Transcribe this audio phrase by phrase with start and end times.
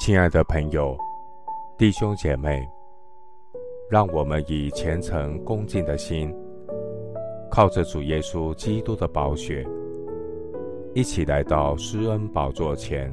[0.00, 0.94] 亲爱的朋友、
[1.78, 2.62] 弟兄姐妹，
[3.88, 6.34] 让我们以虔诚恭敬的心，
[7.50, 9.66] 靠着主耶稣基督的宝血，
[10.94, 13.10] 一起来到施恩宝座前，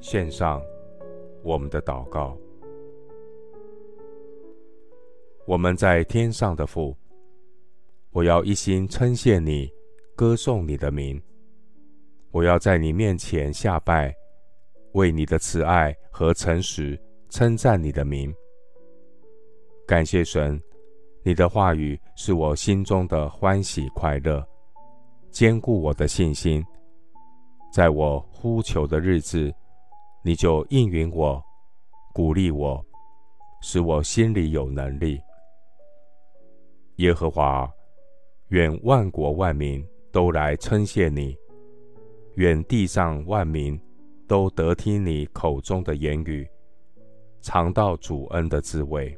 [0.00, 0.62] 献上
[1.42, 2.34] 我们的祷告。
[5.46, 6.96] 我们在天上的父，
[8.12, 9.70] 我要一心称谢你，
[10.16, 11.20] 歌颂你的名。
[12.32, 14.14] 我要在你面前下拜，
[14.92, 18.32] 为你的慈爱和诚实称赞你的名。
[19.86, 20.60] 感谢神，
[21.24, 24.46] 你的话语是我心中的欢喜快乐，
[25.30, 26.64] 坚固我的信心。
[27.72, 29.52] 在我呼求的日子，
[30.22, 31.42] 你就应允我，
[32.14, 32.80] 鼓励我，
[33.60, 35.20] 使我心里有能力。
[36.96, 37.68] 耶和华，
[38.48, 41.36] 愿万国万民都来称谢你，
[42.40, 43.78] 愿地上万民
[44.26, 46.48] 都得听你口中的言语，
[47.42, 49.14] 尝到主恩的滋味。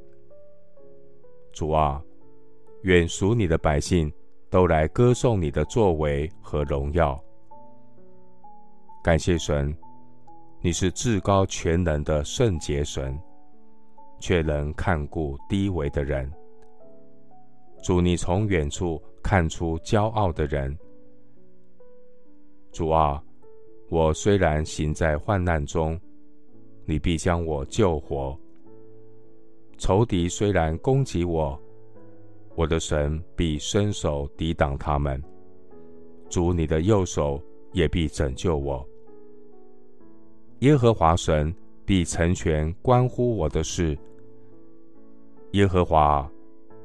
[1.52, 2.02] 主啊，
[2.82, 4.12] 愿属你的百姓
[4.50, 7.16] 都来歌颂你的作为和荣耀。
[9.05, 9.72] 感谢神，
[10.60, 13.16] 你是至高全能的圣洁神，
[14.19, 16.28] 却能看顾低微的人。
[17.84, 20.77] 主，你从远处看出骄傲的人。
[22.73, 23.23] 主啊，
[23.91, 26.01] 我虽然行在患难中，
[26.84, 28.37] 你必将我救活。
[29.78, 31.61] 仇敌虽然攻击我，
[32.55, 35.23] 我的神必伸手抵挡他们。
[36.28, 37.41] 主，你的右手
[37.73, 38.84] 也必拯救我。
[40.61, 43.97] 耶和华神必成全关乎我的事。
[45.53, 46.28] 耶和华。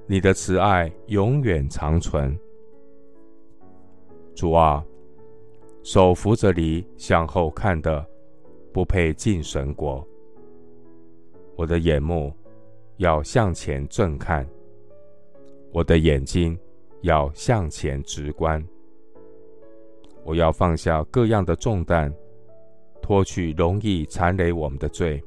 [0.09, 2.33] 你的慈爱永远长存，
[4.33, 4.81] 主啊，
[5.87, 8.05] 手扶着犁向后看的，
[8.73, 10.05] 不配进神国。
[11.55, 12.33] 我的眼目
[12.97, 14.45] 要向前正看，
[15.71, 16.59] 我的眼睛
[17.03, 18.61] 要向前直观。
[20.25, 22.13] 我要放下各样的重担，
[23.01, 25.23] 脱去容易缠累我们的罪，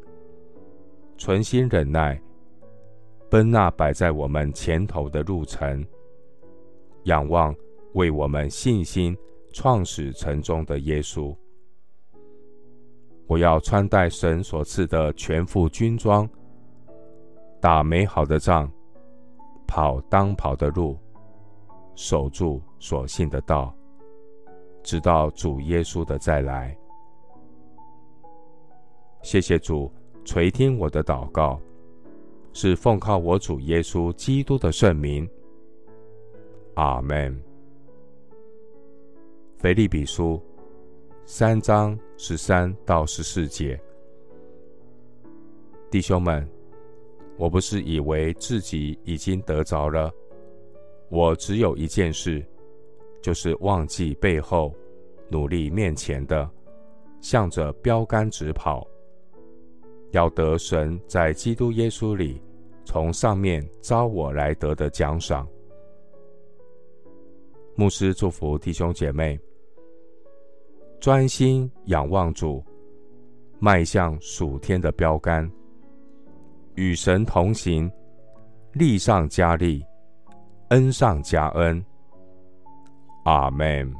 [1.16, 2.20] 存心忍耐。
[3.30, 5.82] 奔那摆在我们前头的路程，
[7.04, 7.56] 仰望
[7.94, 9.16] 为我们信心
[9.52, 11.36] 创始成终的耶稣。
[13.26, 16.28] 我要穿戴神所赐的全副军装，
[17.60, 18.70] 打美好的仗，
[19.66, 20.98] 跑当跑的路，
[21.94, 23.74] 守住所信的道，
[24.82, 26.76] 直到主耶稣的再来。
[29.22, 29.92] 谢谢主
[30.24, 31.60] 垂听我的祷告。
[32.52, 35.30] 是奉靠我主耶稣基督的圣名，
[36.74, 37.40] 阿门。
[39.60, 40.40] 腓立比书
[41.26, 43.78] 三章十三到十四节，
[45.90, 46.48] 弟兄们，
[47.36, 50.10] 我不是以为自己已经得着了，
[51.10, 52.42] 我只有一件事，
[53.20, 54.74] 就是忘记背后，
[55.28, 56.50] 努力面前的，
[57.20, 58.88] 向着标杆直跑。
[60.12, 62.40] 要得神在基督耶稣里
[62.82, 65.46] 从上面召我来得的奖赏。
[67.74, 69.38] 牧师祝福弟兄姐妹，
[71.00, 72.62] 专心仰望主，
[73.58, 75.50] 迈向属天的标杆，
[76.74, 77.90] 与神同行，
[78.74, 79.82] 力上加力，
[80.68, 81.82] 恩上加恩。
[83.24, 83.90] 阿门。